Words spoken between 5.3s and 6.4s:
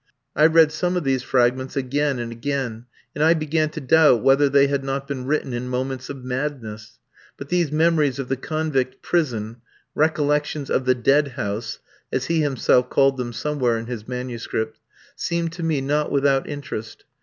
in moments of